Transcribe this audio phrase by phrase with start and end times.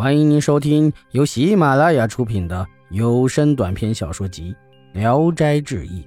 [0.00, 4.56] 欢迎您收听由喜马拉雅出品的有声短篇小说集
[4.98, 6.02] 《聊斋志异》，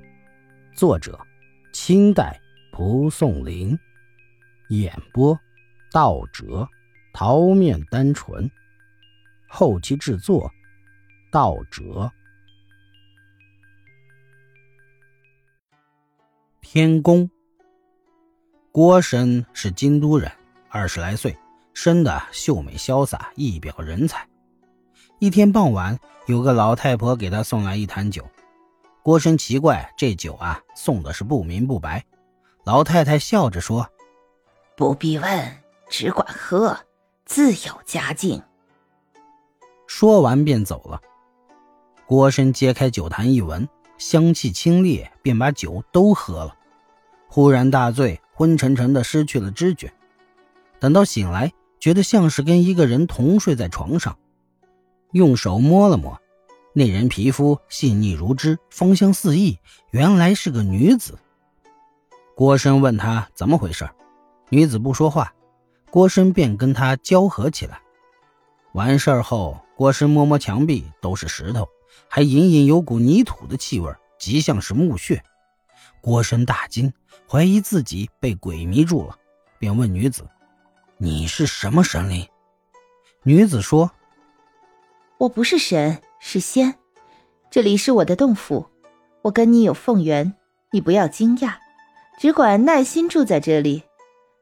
[0.76, 1.16] 作者：
[1.74, 2.42] 清代
[2.72, 3.78] 蒲松龄，
[4.70, 5.40] 演播：
[5.92, 6.68] 道哲、
[7.14, 8.50] 桃面单纯，
[9.48, 10.52] 后期制作：
[11.32, 12.12] 道哲。
[16.62, 17.30] 天宫，
[18.72, 20.32] 郭深是京都人，
[20.70, 21.32] 二十来岁。
[21.74, 24.28] 生的秀美潇洒，一表人才。
[25.20, 28.24] 一天傍晚，有个老太婆给他送来一坛酒。
[29.02, 32.06] 郭生奇怪，这酒啊，送的是不明不白。
[32.64, 33.90] 老太太笑着说
[34.78, 35.58] ：“不必问，
[35.90, 36.78] 只管喝，
[37.26, 38.42] 自有佳境。”
[39.88, 41.02] 说完便走了。
[42.06, 43.68] 郭生揭开酒坛一闻，
[43.98, 46.56] 香气清冽，便把酒都喝了。
[47.28, 49.92] 忽然大醉，昏沉沉的，失去了知觉。
[50.80, 51.52] 等到醒来。
[51.84, 54.18] 觉得像是跟一个人同睡在床上，
[55.12, 56.18] 用手摸了摸，
[56.72, 59.60] 那人皮肤细腻如脂，芳香四溢，
[59.92, 61.20] 原来是个女子。
[62.38, 63.90] 郭生问她怎么回事，
[64.48, 65.34] 女子不说话，
[65.92, 67.82] 郭生便跟她交合起来。
[68.72, 71.68] 完事后，郭生摸摸墙壁，都是石头，
[72.08, 75.22] 还隐隐有股泥土的气味，极像是墓穴。
[76.00, 76.94] 郭生大惊，
[77.30, 79.18] 怀疑自己被鬼迷住了，
[79.60, 80.26] 便问女子。
[80.98, 82.28] 你是什么神灵？
[83.24, 83.92] 女子说
[85.18, 86.76] ：“我不是神，是仙。
[87.50, 88.68] 这里是我的洞府，
[89.24, 90.34] 我跟你有凤缘，
[90.72, 91.56] 你不要惊讶，
[92.20, 93.84] 只管耐心住在这里。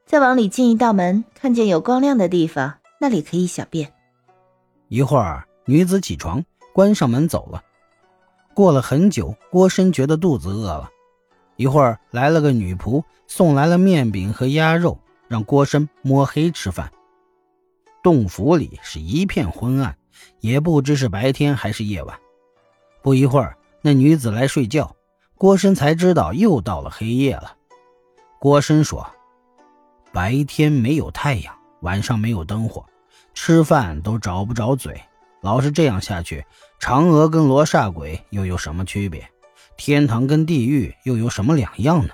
[0.04, 3.92] 再往里进一道门，看见有光亮的地方，那里可以小便。”
[4.88, 6.44] 一会儿，女子起床，
[6.74, 7.62] 关上门走了。
[8.54, 10.90] 过了很久，郭深觉得肚子饿了，
[11.56, 14.98] 一会儿来了个女仆，送来了面饼和鸭肉。
[15.32, 16.92] 让郭深摸黑吃饭。
[18.02, 19.96] 洞府里是一片昏暗，
[20.40, 22.20] 也不知是白天还是夜晚。
[23.00, 24.94] 不一会儿，那女子来睡觉，
[25.38, 27.56] 郭深才知道又到了黑夜了。
[28.38, 29.10] 郭深说
[30.12, 32.84] ：“白天没有太阳，晚上没有灯火，
[33.32, 35.00] 吃饭都找不着嘴。
[35.40, 36.44] 老是这样下去，
[36.78, 39.26] 嫦娥跟罗刹鬼又有什么区别？
[39.78, 42.12] 天堂跟地狱又有什么两样呢？”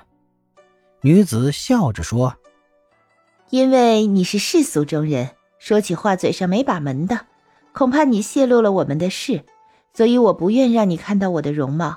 [1.02, 2.32] 女子笑着说。
[3.50, 7.20] 因为你是世俗中人，说起话嘴上没把门的，
[7.72, 9.42] 恐怕你泄露了我们的事，
[9.94, 11.97] 所以我不愿让你看到我的容貌。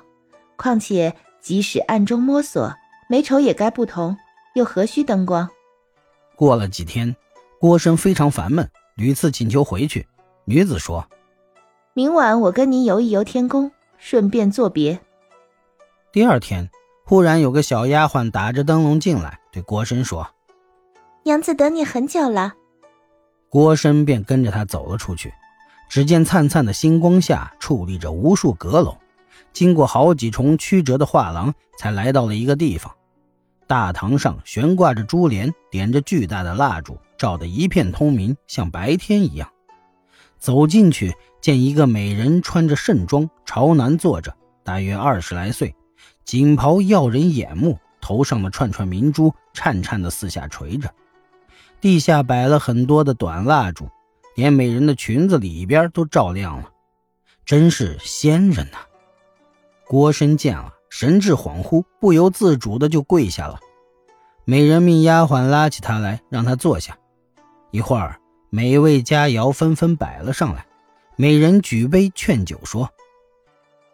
[0.56, 2.74] 况且即使暗中摸索，
[3.08, 4.16] 美丑也该不同，
[4.54, 5.48] 又何须灯光？
[6.36, 7.14] 过了几天，
[7.60, 10.06] 郭生非常烦闷，屡次请求回去。
[10.46, 11.06] 女子说
[11.92, 14.98] ：“明晚我跟您游一游天宫，顺便作别。”
[16.12, 16.70] 第二天，
[17.04, 20.26] 忽然有个小丫鬟打着灯笼进来，对郭生说。
[21.24, 22.54] 娘子等你很久了，
[23.48, 25.32] 郭深便跟着他走了出去。
[25.88, 28.96] 只见灿灿的星光下矗立着无数阁楼，
[29.52, 32.92] 经过好几重曲折的画廊，才来到了一个地方。
[33.68, 39.48] 大堂上悬挂着珠帘，点着巨大的蜡烛，照得一片通明，像白天一样。
[40.38, 44.34] 走进去，见一个美人穿着盛装，朝南坐着，
[44.64, 45.72] 大约二十来岁，
[46.24, 50.92] 锦袍耀人眼目，头上的串串明珠颤颤的四下垂着。
[51.82, 53.88] 地下摆了很多的短蜡烛，
[54.36, 56.70] 连美人的裙子里边都照亮了，
[57.44, 58.78] 真是仙人呐！
[59.88, 63.58] 郭深见了，神志恍惚，不由自主的就跪下了。
[64.44, 66.96] 美人命丫鬟拉起他来，让他坐下。
[67.72, 70.64] 一会儿，美味佳肴纷纷摆了上来，
[71.16, 72.88] 美人举杯劝酒说：“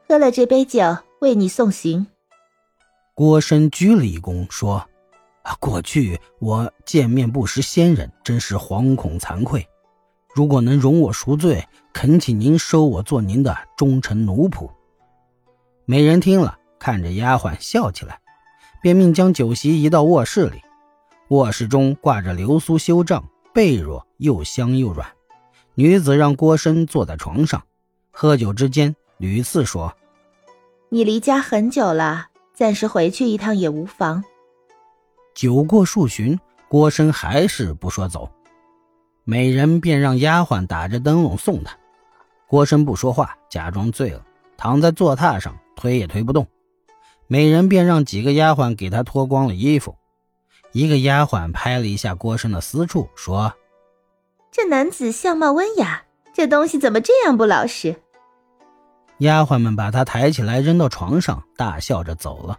[0.07, 2.07] 喝了这杯酒，为你送行。”
[3.17, 4.88] 郭深鞠了一躬说。
[5.61, 9.67] 过去我见面不识仙人，真是惶恐惭愧。
[10.35, 14.71] 如果能容我赎罪，恳请您收我做您的忠臣奴仆。
[15.85, 18.21] 美人听了，看着丫鬟笑起来，
[18.83, 20.61] 便命将酒席移到卧室里。
[21.29, 25.09] 卧室中挂着流苏修帐，被褥又香又软。
[25.75, 27.63] 女子让郭深坐在床上，
[28.11, 29.95] 喝酒之间屡次说
[30.91, 34.23] ：“你离家很久了，暂时回去一趟也无妨。”
[35.39, 36.37] 酒过数巡，
[36.67, 38.29] 郭生还是不说走，
[39.23, 41.79] 美人便让丫鬟打着灯笼送他。
[42.49, 44.21] 郭生不说话，假装醉了，
[44.57, 46.45] 躺在坐榻上，推也推不动。
[47.29, 49.95] 美人便让几个丫鬟给他脱光了衣服。
[50.73, 53.55] 一个丫鬟拍了一下郭生的私处，说
[54.51, 56.03] ：“这男子相貌温雅，
[56.35, 57.95] 这东西怎么这样不老实？”
[59.19, 62.59] 丫鬟们把他抬起来扔到床上，大笑着走了。